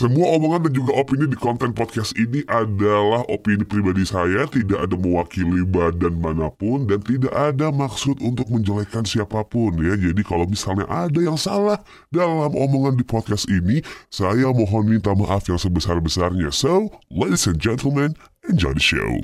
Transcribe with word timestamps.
Semua 0.00 0.32
omongan 0.32 0.64
dan 0.64 0.72
juga 0.72 0.96
opini 0.96 1.28
di 1.28 1.36
konten 1.36 1.76
podcast 1.76 2.16
ini 2.16 2.40
adalah 2.48 3.20
opini 3.28 3.68
pribadi 3.68 4.08
saya, 4.08 4.48
tidak 4.48 4.88
ada 4.88 4.96
mewakili 4.96 5.60
badan 5.60 6.16
mana 6.16 6.48
pun 6.48 6.88
dan 6.88 7.04
tidak 7.04 7.28
ada 7.36 7.68
maksud 7.68 8.16
untuk 8.24 8.48
menjelekkan 8.48 9.04
siapa 9.04 9.44
pun 9.44 9.76
ya. 9.76 10.00
Jadi 10.00 10.24
kalau 10.24 10.48
misalnya 10.48 10.88
ada 10.88 11.20
yang 11.20 11.36
salah 11.36 11.76
dalam 12.08 12.48
omongan 12.48 12.96
di 12.96 13.04
podcast 13.04 13.44
ini, 13.52 13.84
saya 14.08 14.48
mohon 14.48 14.88
minta 14.88 15.12
maaf 15.12 15.44
yang 15.52 15.60
sebesar-besarnya. 15.60 16.48
So, 16.48 16.88
ladies 17.12 17.44
and 17.44 17.60
gentlemen, 17.60 18.16
enjoy 18.48 18.72
the 18.72 18.80
show. 18.80 19.20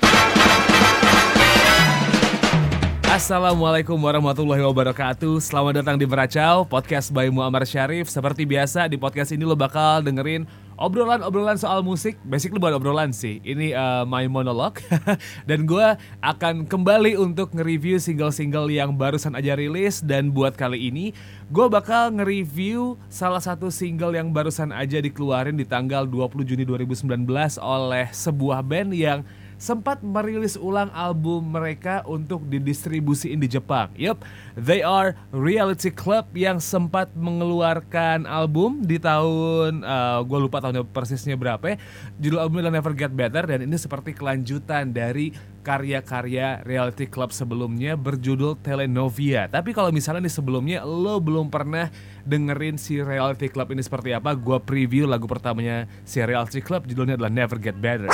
Assalamualaikum 3.07 3.97
warahmatullahi 3.97 4.61
wabarakatuh 4.61 5.41
Selamat 5.41 5.81
datang 5.81 5.97
di 5.97 6.05
Beracau, 6.05 6.69
podcast 6.69 7.09
by 7.09 7.33
Muammar 7.33 7.65
Syarif 7.65 8.13
Seperti 8.13 8.45
biasa 8.45 8.85
di 8.85 8.93
podcast 8.93 9.33
ini 9.33 9.41
lo 9.41 9.57
bakal 9.57 10.05
dengerin 10.05 10.45
obrolan-obrolan 10.77 11.57
soal 11.57 11.81
musik 11.81 12.15
Basically 12.23 12.61
bukan 12.61 12.77
obrolan 12.77 13.11
sih, 13.11 13.41
ini 13.41 13.73
uh, 13.73 14.05
my 14.05 14.29
monologue. 14.29 14.79
Dan 15.49 15.65
gue 15.65 15.97
akan 16.21 16.69
kembali 16.69 17.17
untuk 17.17 17.51
nge-review 17.51 17.97
single-single 17.97 18.69
yang 18.69 18.93
barusan 18.93 19.33
aja 19.33 19.57
rilis. 19.57 20.05
Dan 20.05 20.31
buat 20.31 20.53
kali 20.53 20.93
ini, 20.93 21.11
gue 21.49 21.67
bakal 21.67 22.13
nge-review 22.15 22.95
salah 23.09 23.41
satu 23.41 23.73
single 23.73 24.13
yang 24.13 24.29
barusan 24.29 24.69
aja 24.69 25.01
dikeluarin 25.01 25.57
di 25.57 25.65
tanggal 25.65 26.05
20 26.05 26.45
Juni 26.45 26.63
2019 26.63 27.25
Oleh 27.57 28.07
sebuah 28.13 28.61
band 28.61 28.93
yang 28.93 29.25
sempat 29.57 30.05
merilis 30.05 30.55
ulang 30.55 30.93
album 30.93 31.53
mereka 31.53 32.05
untuk 32.05 32.45
didistribusiin 32.45 33.41
di 33.41 33.49
Jepang. 33.49 33.89
Yup, 33.97 34.21
they 34.53 34.85
are 34.85 35.17
Reality 35.33 35.89
Club 35.89 36.29
yang 36.37 36.61
sempat 36.61 37.09
mengeluarkan 37.17 38.29
album 38.29 38.85
di 38.85 39.01
tahun 39.01 39.81
uh, 39.81 40.21
gue 40.23 40.39
lupa 40.39 40.61
tahunnya 40.61 40.85
persisnya 40.89 41.35
berapa. 41.35 41.73
Ya. 41.73 41.77
Judul 42.21 42.39
albumnya 42.41 42.69
Never 42.69 42.93
Get 42.93 43.13
Better 43.13 43.43
dan 43.49 43.65
ini 43.65 43.75
seperti 43.75 44.13
kelanjutan 44.13 44.93
dari 44.93 45.33
karya-karya 45.67 46.63
Reality 46.63 47.11
Club 47.11 47.35
sebelumnya 47.35 47.99
berjudul 47.99 48.55
Telenovia. 48.63 49.51
Tapi 49.51 49.75
kalau 49.75 49.91
misalnya 49.91 50.23
di 50.23 50.31
sebelumnya 50.31 50.87
lo 50.87 51.19
belum 51.19 51.51
pernah 51.51 51.91
dengerin 52.23 52.79
si 52.79 53.03
Reality 53.03 53.51
Club 53.51 53.75
ini 53.75 53.83
seperti 53.83 54.15
apa, 54.15 54.31
gue 54.31 54.57
preview 54.63 55.03
lagu 55.03 55.27
pertamanya 55.27 55.83
si 56.07 56.23
Reality 56.23 56.63
Club 56.63 56.87
judulnya 56.87 57.19
adalah 57.19 57.33
Never 57.33 57.59
Get 57.59 57.75
Better. 57.75 58.07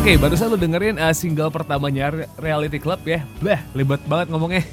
Oke, 0.00 0.16
barusan 0.16 0.48
lu 0.48 0.56
dengerin 0.56 0.96
uh, 0.96 1.12
single 1.12 1.52
pertamanya 1.52 2.08
Re- 2.08 2.24
Reality 2.40 2.80
Club 2.80 3.04
ya. 3.04 3.20
Blah, 3.36 3.60
libet 3.76 4.00
banget 4.08 4.32
ngomongnya. 4.32 4.64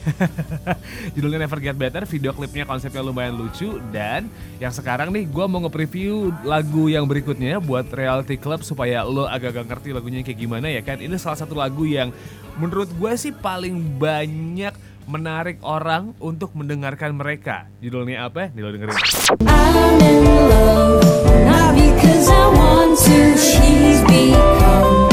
Judulnya 1.20 1.44
Never 1.44 1.60
Get 1.60 1.76
Better, 1.76 2.08
video 2.08 2.32
klipnya 2.32 2.64
konsepnya 2.64 3.04
lumayan 3.04 3.36
lucu 3.36 3.76
dan 3.92 4.32
yang 4.64 4.72
sekarang 4.72 5.12
nih 5.12 5.28
gua 5.28 5.52
mau 5.52 5.60
nge-preview 5.68 6.32
lagu 6.48 6.88
yang 6.88 7.04
berikutnya 7.04 7.60
buat 7.60 7.92
Reality 7.92 8.40
Club 8.40 8.64
supaya 8.64 9.04
lo 9.04 9.28
agak-agak 9.28 9.68
ngerti 9.68 9.92
lagunya 9.92 10.24
kayak 10.24 10.40
gimana 10.40 10.72
ya 10.72 10.80
kan. 10.80 11.04
Ini 11.04 11.20
salah 11.20 11.44
satu 11.44 11.60
lagu 11.60 11.84
yang 11.84 12.16
menurut 12.56 12.88
gue 12.96 13.12
sih 13.20 13.36
paling 13.36 14.00
banyak 14.00 14.72
menarik 15.12 15.60
orang 15.60 16.16
untuk 16.24 16.56
mendengarkan 16.56 17.12
mereka. 17.12 17.68
Judulnya 17.84 18.32
apa? 18.32 18.48
Nih 18.56 18.64
lo 18.64 18.72
dengerin. 18.72 18.96
I'm 19.44 20.00
in 20.08 20.24
love, 20.24 21.04
not 21.44 21.76
because 21.76 22.32
I 22.32 22.44
want 22.56 22.96
to. 23.04 23.36
She's 23.36 24.00
become 24.08 25.07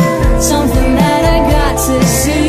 I 1.86 2.00
got 2.00 2.43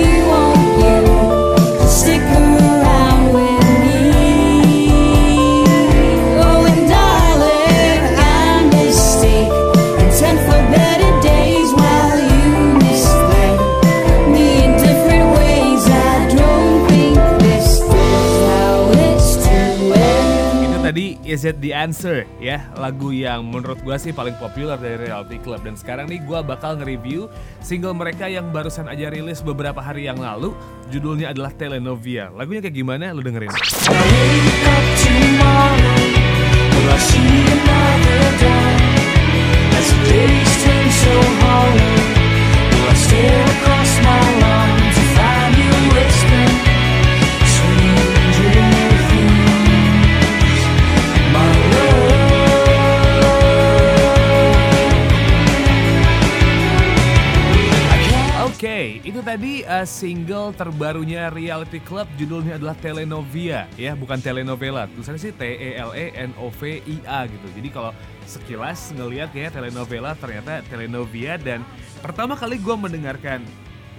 Is 21.35 21.44
It 21.44 21.59
The 21.59 21.75
Answer 21.75 22.23
ya. 22.40 22.63
Lagu 22.79 23.12
yang 23.12 23.51
menurut 23.51 23.84
gua 23.84 24.00
sih 24.00 24.16
paling 24.16 24.40
populer 24.40 24.79
dari 24.79 25.12
Reality 25.12 25.35
Club. 25.44 25.68
Dan 25.68 25.75
sekarang 25.75 26.07
nih 26.07 26.23
gua 26.23 26.40
bakal 26.40 26.79
nge-review 26.79 27.28
single 27.59 27.91
mereka 27.91 28.31
yang 28.31 28.56
barusan 28.56 28.88
aja 28.88 29.12
rilis 29.12 29.44
beberapa 29.44 29.84
hari 29.84 30.07
yang 30.07 30.16
lalu. 30.16 30.56
Judulnya 30.88 31.35
adalah 31.35 31.51
Telenovia. 31.51 32.31
Lagunya 32.31 32.63
kayak 32.63 32.79
gimana? 32.79 33.12
Lu 33.12 33.19
dengerin 33.19 33.51
tadi 59.35 59.68
uh, 59.68 59.84
single 59.84 60.56
terbarunya 60.56 61.28
Reality 61.28 61.84
Club 61.84 62.07
judulnya 62.16 62.56
adalah 62.56 62.72
Telenovia 62.79 63.68
ya, 63.75 63.91
bukan 63.91 64.16
telenovela. 64.23 64.88
Tulisannya 64.88 65.19
sih 65.19 65.35
T 65.35 65.44
E 65.44 65.75
L 65.75 65.91
E 65.91 66.16
N 66.16 66.31
O 66.40 66.47
V 66.47 66.79
I 66.79 67.03
A 67.03 67.28
gitu. 67.28 67.44
Jadi 67.51 67.68
kalau 67.68 67.91
sekilas 68.24 68.95
ngelihat 68.95 69.35
ya 69.35 69.51
telenovela 69.51 70.16
ternyata 70.16 70.63
Telenovia 70.72 71.35
dan 71.35 71.68
pertama 72.00 72.40
kali 72.40 72.56
gue 72.63 72.75
mendengarkan 72.79 73.44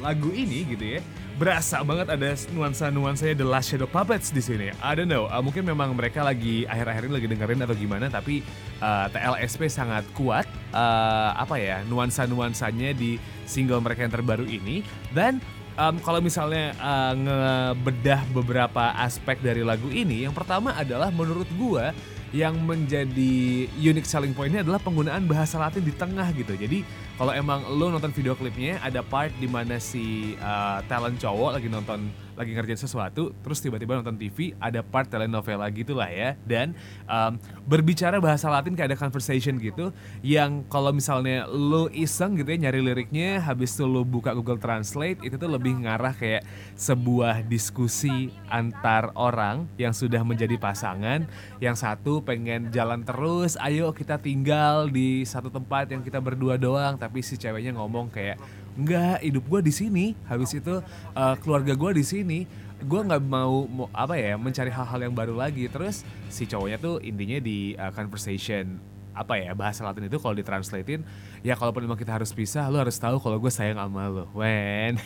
lagu 0.01 0.33
ini 0.33 0.65
gitu 0.73 0.97
ya, 0.97 1.01
berasa 1.37 1.85
banget 1.85 2.09
ada 2.09 2.33
nuansa-nuansanya 2.57 3.37
The 3.37 3.45
Last 3.47 3.69
Shadow 3.69 3.85
Puppets 3.85 4.33
di 4.33 4.41
sini. 4.41 4.73
I 4.81 4.93
don't 4.97 5.09
know, 5.09 5.29
uh, 5.29 5.45
mungkin 5.45 5.69
memang 5.69 5.93
mereka 5.93 6.25
lagi 6.25 6.65
akhir-akhir 6.65 7.09
ini 7.09 7.13
lagi 7.13 7.29
dengerin 7.29 7.61
atau 7.61 7.77
gimana, 7.77 8.09
tapi 8.09 8.41
uh, 8.81 9.07
TLSP 9.13 9.69
sangat 9.69 10.09
kuat 10.17 10.49
uh, 10.73 11.37
apa 11.37 11.61
ya 11.61 11.85
nuansa-nuansanya 11.85 12.97
di 12.97 13.21
single 13.45 13.85
mereka 13.85 14.09
yang 14.09 14.15
terbaru 14.17 14.49
ini 14.49 14.81
dan 15.13 15.37
um, 15.77 16.01
kalau 16.01 16.25
misalnya 16.25 16.73
uh, 16.81 17.13
ngebedah 17.13 18.25
beberapa 18.33 18.97
aspek 18.97 19.37
dari 19.45 19.61
lagu 19.61 19.93
ini, 19.93 20.25
yang 20.25 20.33
pertama 20.33 20.73
adalah 20.73 21.13
menurut 21.13 21.47
gua 21.61 21.93
yang 22.37 22.61
menjadi 22.61 23.65
unique 23.81 24.05
selling 24.05 24.37
pointnya 24.37 24.61
adalah 24.61 24.77
penggunaan 24.77 25.25
bahasa 25.25 25.57
Latin 25.57 25.81
di 25.81 25.97
tengah 25.97 26.29
gitu. 26.37 26.53
Jadi 26.53 26.85
kalau 27.17 27.33
emang 27.33 27.65
lo 27.65 27.89
nonton 27.89 28.13
video 28.13 28.37
klipnya 28.37 28.77
ada 28.85 29.01
part 29.01 29.33
di 29.41 29.49
mana 29.49 29.81
si 29.81 30.37
uh, 30.37 30.85
talent 30.85 31.17
cowok 31.17 31.57
lagi 31.57 31.73
nonton 31.73 32.13
lagi 32.37 32.53
ngerjain 32.53 32.79
sesuatu, 32.79 33.33
terus 33.41 33.59
tiba-tiba 33.65 33.97
nonton 33.97 34.15
TV 34.21 34.53
ada 34.61 34.85
part 34.85 35.09
telenovela 35.09 35.65
gitu 35.73 35.97
lah 35.97 36.13
ya. 36.13 36.37
Dan 36.45 36.77
um, 37.09 37.41
berbicara 37.65 38.21
bahasa 38.21 38.53
Latin 38.53 38.77
kayak 38.77 38.93
ada 38.95 38.99
conversation 39.01 39.57
gitu, 39.57 39.91
yang 40.21 40.63
kalau 40.69 40.93
misalnya 40.93 41.49
lo 41.49 41.89
iseng 41.91 42.37
gitu 42.37 42.53
ya 42.53 42.69
nyari 42.69 42.85
liriknya, 42.85 43.41
habis 43.41 43.73
itu 43.73 43.89
lo 43.89 44.05
buka 44.05 44.37
Google 44.37 44.61
Translate, 44.61 45.25
itu 45.25 45.41
tuh 45.41 45.49
lebih 45.49 45.83
ngarah 45.83 46.13
kayak 46.13 46.45
sebuah 46.77 47.43
diskusi 47.49 48.31
antar 48.53 49.11
orang 49.17 49.65
yang 49.81 49.97
sudah 49.97 50.21
menjadi 50.21 50.61
pasangan, 50.61 51.25
yang 51.59 51.75
satu 51.75 52.21
pengen 52.21 52.69
jalan 52.69 53.01
terus, 53.03 53.57
ayo 53.65 53.91
kita 53.97 54.21
tinggal 54.21 54.93
di 54.93 55.25
satu 55.25 55.49
tempat 55.49 55.89
yang 55.89 56.05
kita 56.05 56.21
berdua 56.21 56.61
doang, 56.61 57.01
tapi 57.01 57.25
si 57.25 57.41
ceweknya 57.41 57.73
ngomong 57.73 58.13
kayak 58.13 58.37
enggak 58.77 59.25
hidup 59.25 59.45
gue 59.49 59.61
di 59.67 59.73
sini. 59.73 60.05
Habis 60.29 60.61
itu 60.61 60.81
uh, 61.17 61.35
keluarga 61.41 61.73
gue 61.75 61.91
di 61.97 62.05
sini. 62.05 62.39
Gue 62.77 63.01
nggak 63.01 63.25
mau, 63.25 63.65
mau 63.65 63.89
apa 63.97 64.21
ya 64.21 64.37
mencari 64.37 64.69
hal-hal 64.69 65.09
yang 65.09 65.15
baru 65.17 65.35
lagi. 65.35 65.67
Terus 65.73 66.05
si 66.29 66.45
cowoknya 66.45 66.79
tuh 66.79 67.01
intinya 67.01 67.41
di 67.41 67.73
uh, 67.75 67.91
conversation 67.91 68.96
apa 69.17 69.41
ya 69.41 69.57
bahasa 69.57 69.81
Latin 69.81 70.13
itu 70.13 70.21
kalau 70.21 70.37
ditranslatein 70.37 71.01
ya 71.41 71.57
kalaupun 71.57 71.89
memang 71.89 71.97
kita 71.97 72.13
harus 72.13 72.29
pisah 72.37 72.69
lo 72.69 72.77
harus 72.77 73.01
tahu 73.01 73.17
kalau 73.17 73.41
gue 73.41 73.49
sayang 73.49 73.81
sama 73.81 74.13
lo 74.13 74.29
wen 74.37 75.01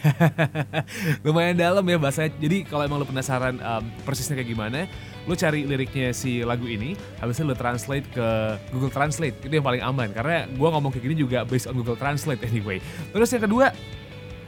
lumayan 1.25 1.55
dalam 1.55 1.87
ya 1.87 1.97
bahasanya. 1.97 2.35
Jadi 2.43 2.67
kalau 2.67 2.83
emang 2.83 2.99
lo 2.99 3.07
penasaran 3.07 3.63
um, 3.63 3.85
persisnya 4.03 4.35
kayak 4.35 4.51
gimana 4.51 4.91
lo 5.31 5.39
cari 5.39 5.63
liriknya 5.63 6.11
si 6.11 6.43
lagu 6.43 6.67
ini 6.67 6.99
habis 7.23 7.39
itu 7.39 7.47
lo 7.47 7.55
translate 7.55 8.11
ke 8.11 8.29
Google 8.75 8.91
Translate. 8.91 9.37
Itu 9.47 9.53
yang 9.55 9.65
paling 9.65 9.83
aman 9.87 10.11
karena 10.11 10.51
gue 10.51 10.69
ngomong 10.69 10.91
kayak 10.91 11.05
gini 11.07 11.17
juga 11.17 11.47
based 11.47 11.71
on 11.71 11.79
Google 11.79 11.95
Translate 11.95 12.43
anyway. 12.43 12.83
Terus 13.15 13.31
yang 13.31 13.47
kedua 13.47 13.71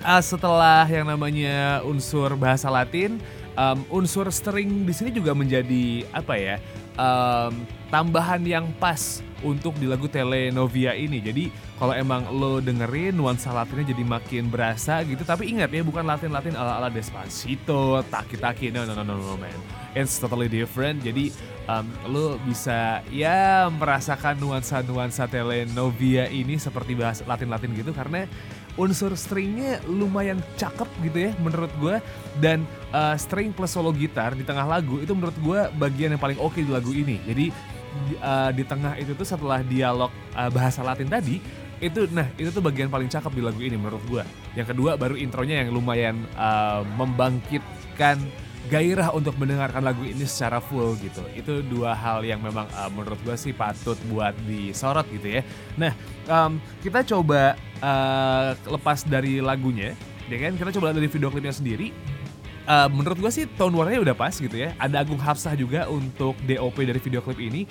uh, 0.02 0.22
setelah 0.22 0.84
yang 0.90 1.06
namanya 1.06 1.80
unsur 1.86 2.34
bahasa 2.34 2.66
Latin, 2.68 3.22
um, 3.54 3.78
unsur 3.88 4.28
string 4.34 4.84
di 4.84 4.92
sini 4.94 5.10
juga 5.14 5.32
menjadi 5.32 6.06
apa 6.10 6.34
ya? 6.36 6.56
Um, 6.96 7.52
tambahan 7.92 8.40
yang 8.44 8.66
pas 8.80 9.20
untuk 9.42 9.74
di 9.76 9.90
lagu 9.90 10.06
Telenovia 10.06 10.94
ini. 10.94 11.18
Jadi 11.18 11.50
kalau 11.76 11.92
emang 11.92 12.30
lo 12.30 12.62
dengerin 12.62 13.12
nuansa 13.12 13.50
Latinnya 13.50 13.90
jadi 13.90 14.04
makin 14.06 14.46
berasa 14.48 15.02
gitu. 15.02 15.26
Tapi 15.26 15.50
ingat 15.50 15.68
ya 15.74 15.82
bukan 15.82 16.06
Latin-Latin 16.06 16.54
ala-ala 16.54 16.88
Despacito, 16.88 18.00
Taki-Taki. 18.06 18.70
No, 18.70 18.86
no, 18.86 18.94
no, 18.94 19.02
no, 19.02 19.18
no, 19.18 19.34
man. 19.36 19.52
It's 19.92 20.16
totally 20.16 20.48
different. 20.48 21.04
Jadi 21.04 21.34
um, 21.66 21.84
lo 22.08 22.38
bisa 22.46 23.02
ya 23.10 23.66
merasakan 23.68 24.38
nuansa-nuansa 24.40 25.28
Telenovia 25.28 26.30
ini 26.30 26.56
seperti 26.56 26.96
bahasa 26.96 27.26
Latin-Latin 27.26 27.76
gitu 27.76 27.92
karena 27.92 28.24
unsur 28.80 29.12
stringnya 29.12 29.84
lumayan 29.84 30.40
cakep 30.56 30.88
gitu 31.04 31.18
ya 31.28 31.30
menurut 31.44 31.72
gue 31.76 31.96
dan 32.40 32.64
uh, 32.92 33.12
string 33.20 33.52
plus 33.52 33.72
solo 33.72 33.92
gitar 33.92 34.32
di 34.32 34.44
tengah 34.44 34.64
lagu 34.64 34.96
itu 35.00 35.12
menurut 35.12 35.36
gue 35.36 35.60
bagian 35.76 36.16
yang 36.16 36.22
paling 36.22 36.40
oke 36.40 36.56
di 36.56 36.72
lagu 36.72 36.88
ini 36.92 37.20
jadi 37.28 37.52
di, 37.92 38.14
uh, 38.24 38.50
di 38.50 38.64
tengah 38.64 38.96
itu 38.96 39.12
tuh 39.12 39.28
setelah 39.28 39.60
dialog 39.60 40.08
uh, 40.32 40.48
bahasa 40.48 40.80
Latin 40.80 41.08
tadi 41.08 41.36
itu 41.82 42.08
nah 42.14 42.24
itu 42.38 42.48
tuh 42.48 42.62
bagian 42.64 42.88
paling 42.88 43.10
cakep 43.10 43.32
di 43.34 43.42
lagu 43.44 43.60
ini 43.60 43.76
menurut 43.76 44.00
gue 44.08 44.24
yang 44.56 44.64
kedua 44.64 44.96
baru 44.96 45.20
intronya 45.20 45.60
yang 45.60 45.68
lumayan 45.74 46.24
uh, 46.38 46.80
membangkitkan 46.96 48.16
gairah 48.70 49.10
untuk 49.10 49.34
mendengarkan 49.36 49.82
lagu 49.82 50.06
ini 50.06 50.22
secara 50.22 50.62
full 50.62 50.94
gitu. 51.02 51.20
Itu 51.34 51.66
dua 51.66 51.98
hal 51.98 52.22
yang 52.22 52.38
memang 52.38 52.70
uh, 52.70 52.86
menurut 52.94 53.18
gue 53.26 53.34
sih 53.34 53.50
patut 53.50 53.98
buat 54.06 54.36
disorot 54.46 55.04
gitu 55.10 55.40
ya. 55.40 55.42
Nah, 55.74 55.92
um, 56.30 56.62
kita 56.78 57.02
coba 57.02 57.58
uh, 57.82 58.54
lepas 58.70 59.04
dari 59.04 59.42
lagunya, 59.42 59.92
ya 60.30 60.38
kan? 60.38 60.54
Kita 60.56 60.70
coba 60.78 60.94
dari 60.94 61.10
video 61.10 61.28
klipnya 61.28 61.52
sendiri. 61.52 61.90
Uh, 62.62 62.86
menurut 62.94 63.18
gue 63.18 63.32
sih 63.34 63.44
tone 63.58 63.74
warnanya 63.74 63.98
udah 63.98 64.14
pas 64.14 64.30
gitu 64.30 64.54
ya. 64.54 64.70
Ada 64.78 65.02
Agung 65.02 65.18
Hafsah 65.18 65.58
juga 65.58 65.90
untuk 65.90 66.38
DOP 66.46 66.78
dari 66.86 67.02
video 67.02 67.18
klip 67.18 67.42
ini. 67.42 67.66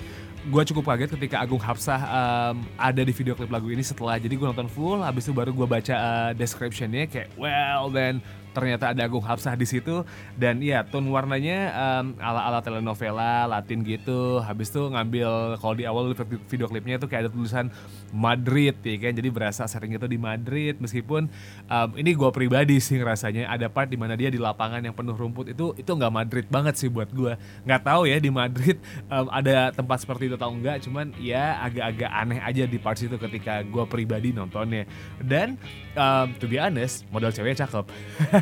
Gue 0.52 0.62
cukup 0.68 0.92
kaget 0.92 1.16
ketika 1.16 1.40
Agung 1.40 1.64
Hafsah 1.64 1.96
um, 1.96 2.60
ada 2.76 3.00
di 3.00 3.08
video 3.16 3.32
klip 3.32 3.48
lagu 3.48 3.72
ini 3.72 3.80
setelah 3.80 4.20
jadi 4.20 4.36
gue 4.36 4.44
nonton 4.44 4.68
full, 4.68 5.00
habis 5.00 5.24
itu 5.24 5.32
baru 5.32 5.48
gue 5.56 5.64
baca 5.64 5.94
uh, 5.96 6.30
descriptionnya 6.36 7.08
kayak 7.08 7.32
well 7.40 7.88
then 7.88 8.20
ternyata 8.52 8.92
ada 8.92 9.02
Agung 9.04 9.24
Hafsah 9.24 9.56
di 9.56 9.66
situ. 9.68 10.04
Dan 10.38 10.62
iya 10.62 10.84
tone 10.86 11.08
warnanya 11.08 11.58
um, 11.72 12.16
ala-ala 12.20 12.60
telenovela 12.60 13.48
Latin 13.48 13.82
gitu. 13.82 14.40
Habis 14.40 14.70
itu 14.70 14.88
ngambil 14.92 15.58
kalau 15.58 15.74
di 15.74 15.84
awal 15.84 16.12
video 16.46 16.68
klipnya 16.68 17.00
itu 17.00 17.08
kayak 17.10 17.28
ada 17.28 17.30
tulisan 17.32 17.68
Madrid 18.12 18.76
ya 18.84 18.96
kan? 18.96 19.12
Jadi 19.16 19.28
berasa 19.28 19.64
sering 19.66 19.96
itu 19.96 20.06
di 20.06 20.20
Madrid. 20.20 20.78
Meskipun 20.78 21.26
um, 21.66 21.88
ini 21.98 22.12
gue 22.12 22.30
pribadi 22.30 22.78
sih 22.78 23.00
rasanya 23.02 23.48
ada 23.50 23.66
part 23.68 23.88
di 23.88 23.98
mana 23.98 24.14
dia 24.14 24.28
di 24.28 24.38
lapangan 24.38 24.80
yang 24.84 24.94
penuh 24.94 25.16
rumput 25.16 25.52
itu 25.52 25.74
itu 25.76 25.90
nggak 25.90 26.12
Madrid 26.12 26.46
banget 26.48 26.74
sih 26.78 26.88
buat 26.88 27.10
gue 27.10 27.34
nggak 27.66 27.82
tahu 27.82 28.08
ya 28.08 28.16
di 28.22 28.30
Madrid 28.30 28.78
um, 29.10 29.26
ada 29.28 29.72
tempat 29.74 30.04
seperti 30.04 30.32
itu 30.32 30.36
atau 30.38 30.52
enggak 30.52 30.84
cuman 30.84 31.12
ya 31.18 31.58
agak-agak 31.64 32.10
aneh 32.10 32.40
aja 32.40 32.64
di 32.68 32.78
part 32.78 32.98
itu 32.98 33.16
ketika 33.18 33.64
gue 33.66 33.84
pribadi 33.88 34.30
nontonnya. 34.30 34.86
Dan 35.18 35.58
um, 35.96 36.30
to 36.38 36.46
be 36.46 36.60
honest 36.60 37.08
model 37.10 37.32
ceweknya 37.32 37.66
cakep 37.66 37.84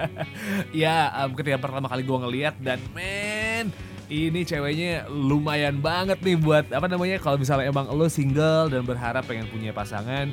ya 0.84 1.10
um, 1.24 1.36
ketika 1.36 1.58
pertama 1.60 1.86
kali 1.86 2.02
gue 2.02 2.18
ngeliat 2.18 2.54
dan 2.60 2.80
men 2.94 3.72
ini 4.12 4.44
ceweknya 4.44 5.08
lumayan 5.08 5.80
banget 5.80 6.20
nih 6.20 6.36
buat 6.36 6.68
apa 6.68 6.86
namanya 6.86 7.16
kalau 7.16 7.40
misalnya 7.40 7.72
emang 7.72 7.88
lo 7.88 8.04
single 8.12 8.68
dan 8.68 8.84
berharap 8.84 9.24
pengen 9.24 9.48
punya 9.48 9.72
pasangan 9.72 10.28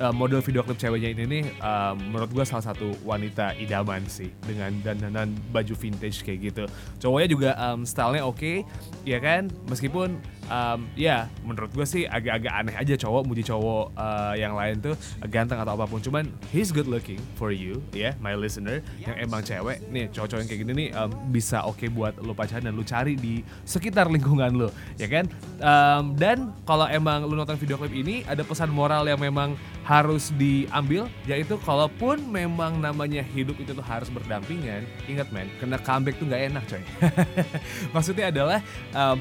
uh, 0.00 0.14
model 0.14 0.40
video 0.42 0.62
klip 0.64 0.78
ceweknya 0.80 1.14
ini 1.14 1.24
nih 1.26 1.44
uh, 1.62 1.94
menurut 1.94 2.30
gue 2.32 2.44
salah 2.46 2.64
satu 2.64 2.94
wanita 3.06 3.54
idaman 3.60 4.02
sih 4.08 4.30
dengan 4.42 4.72
dandanan 4.82 5.34
baju 5.52 5.74
vintage 5.76 6.24
kayak 6.24 6.38
gitu. 6.50 6.64
Cowoknya 7.02 7.28
juga 7.30 7.50
um, 7.60 7.86
stylenya 7.86 8.22
oke 8.24 8.38
okay, 8.38 8.56
ya 9.06 9.18
kan? 9.22 9.50
Meskipun 9.70 10.18
um, 10.50 10.88
ya 10.98 11.28
menurut 11.44 11.70
gue 11.72 11.86
sih 11.86 12.02
agak-agak 12.08 12.52
aneh 12.52 12.74
aja 12.74 12.94
cowok 12.98 13.22
muji 13.28 13.42
cowok 13.46 13.94
uh, 13.94 14.34
yang 14.34 14.56
lain 14.56 14.80
tuh 14.80 14.94
ganteng 15.28 15.60
atau 15.60 15.76
apa 15.76 15.84
pun. 15.86 16.00
Cuman 16.02 16.24
he's 16.50 16.74
good 16.74 16.88
looking 16.88 17.20
for 17.38 17.54
you 17.54 17.78
ya 17.94 18.10
yeah, 18.10 18.12
my 18.18 18.34
listener 18.34 18.80
yang 19.00 19.14
emang 19.20 19.44
cewek. 19.44 19.84
Nih 19.92 20.10
cowok-cowok 20.10 20.40
yang 20.42 20.48
kayak 20.48 20.60
gini 20.66 20.72
nih 20.72 20.88
um, 20.96 21.10
bisa 21.30 21.62
oke 21.62 21.78
okay 21.78 21.88
buat 21.92 22.16
lo 22.20 22.32
pacaran 22.34 22.66
dan 22.66 22.74
lo 22.74 22.84
cari 22.84 23.14
di 23.14 23.44
sekitar 23.64 24.10
lingkungan 24.10 24.50
lo 24.56 24.68
ya 24.98 25.06
kan? 25.06 25.24
Um, 25.60 26.16
dan 26.18 26.50
kalau 26.68 26.88
emang 26.88 27.24
lo 27.28 27.34
nonton 27.36 27.56
video 27.60 27.78
klip 27.78 27.94
ini 27.94 28.26
ada 28.26 28.42
pesan 28.42 28.72
moral 28.72 29.06
yang 29.06 29.20
memang 29.20 29.56
harus 29.84 30.32
diambil 30.40 31.12
yaitu 31.28 31.60
kalaupun 31.60 32.16
memang 32.32 32.80
namanya 32.80 33.20
hidup 33.20 33.60
itu 33.60 33.76
tuh 33.76 33.84
harus 33.84 34.08
berdampingan. 34.08 34.88
Ingat 35.06 35.28
men 35.30 35.52
kena 35.60 35.76
comeback 35.76 36.16
tuh 36.16 36.26
nggak 36.26 36.42
enak 36.50 36.64
coy. 36.66 36.82
Maksudnya 37.94 38.32
adalah 38.32 38.58
um, 38.96 39.20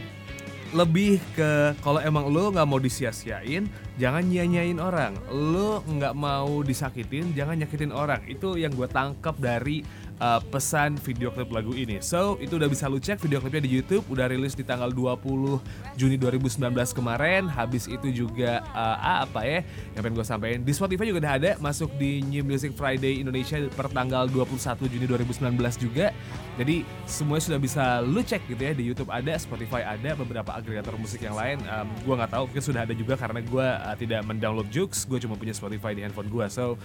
lebih 0.73 1.21
ke 1.37 1.77
kalau 1.85 2.01
emang 2.01 2.33
lo 2.33 2.49
nggak 2.49 2.65
mau 2.65 2.81
disia-siain 2.81 3.69
jangan 4.01 4.23
nyanyain 4.25 4.79
orang. 4.81 5.13
Lo 5.29 5.85
nggak 5.85 6.15
mau 6.17 6.65
disakitin 6.65 7.35
jangan 7.35 7.59
nyakitin 7.61 7.93
orang. 7.93 8.23
Itu 8.25 8.57
yang 8.57 8.73
gue 8.73 8.89
tangkap 8.89 9.37
dari 9.37 9.85
uh, 10.17 10.41
pesan 10.49 10.97
video 11.01 11.29
klip 11.29 11.49
lagu 11.53 11.73
ini. 11.77 12.01
So 12.01 12.37
itu 12.41 12.57
udah 12.57 12.69
bisa 12.69 12.89
lu 12.89 12.97
cek 12.97 13.21
video 13.21 13.37
klipnya 13.41 13.63
di 13.65 13.71
YouTube 13.71 14.05
udah 14.09 14.29
rilis 14.29 14.57
di 14.57 14.65
tanggal 14.65 14.89
20 14.89 15.61
Juni 15.99 16.15
2019 16.17 16.59
kemarin. 16.93 17.45
Habis 17.49 17.89
itu 17.89 18.25
juga 18.25 18.65
uh, 18.73 19.25
apa 19.25 19.45
ya 19.45 19.59
yang 19.93 20.01
pengen 20.01 20.15
gue 20.17 20.27
sampaikan. 20.27 20.59
Di 20.61 20.73
Spotify 20.73 21.09
juga 21.09 21.19
udah 21.25 21.33
ada 21.37 21.51
masuk 21.61 21.93
di 21.97 22.25
New 22.25 22.43
Music 22.45 22.73
Friday 22.73 23.21
Indonesia 23.21 23.57
per 23.73 23.89
tanggal 23.93 24.29
21 24.29 24.89
Juni 24.89 25.05
2019 25.05 25.57
juga. 25.77 26.09
Jadi 26.57 26.85
semuanya 27.09 27.43
sudah 27.49 27.59
bisa 27.59 27.83
lu 28.05 28.21
cek 28.21 28.45
gitu 28.45 28.61
ya 28.61 28.73
di 28.77 28.83
YouTube 28.85 29.09
ada 29.09 29.33
Spotify 29.37 29.81
ada 29.81 30.13
beberapa 30.13 30.53
agregator 30.53 30.93
musik 30.97 31.25
yang 31.25 31.33
lain. 31.33 31.57
Um, 31.65 31.89
gue 32.05 32.13
nggak 32.13 32.31
tahu 32.33 32.43
mungkin 32.49 32.63
sudah 32.63 32.81
ada 32.85 32.93
juga 32.93 33.13
karena 33.17 33.39
gue 33.41 33.67
uh, 33.67 33.95
tidak 33.97 34.21
mendownload 34.29 34.69
Jux 34.69 35.09
gue 35.09 35.19
cuma 35.21 35.33
punya 35.33 35.53
Spotify 35.53 35.97
di 35.97 36.05
handphone 36.05 36.29
gue 36.29 36.45
so 36.53 36.77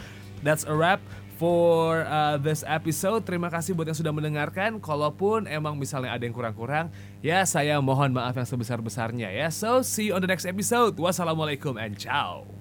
that's 0.42 0.66
a 0.66 0.74
wrap 0.74 1.00
for 1.38 2.02
uh, 2.10 2.34
this 2.36 2.66
episode. 2.66 3.22
Terima 3.22 3.46
kasih 3.46 3.72
buat 3.72 3.86
yang 3.86 3.96
sudah 3.96 4.10
mendengarkan. 4.10 4.82
Kalaupun 4.82 5.46
emang 5.46 5.78
misalnya 5.78 6.10
ada 6.10 6.26
yang 6.26 6.34
kurang-kurang, 6.34 6.90
ya 7.22 7.46
saya 7.46 7.78
mohon 7.78 8.10
maaf 8.10 8.34
yang 8.34 8.48
sebesar-besarnya 8.48 9.30
ya. 9.30 9.48
So, 9.54 9.86
see 9.86 10.10
you 10.10 10.18
on 10.18 10.20
the 10.20 10.30
next 10.30 10.44
episode. 10.44 10.98
Wassalamualaikum 10.98 11.78
and 11.78 11.94
ciao. 11.94 12.57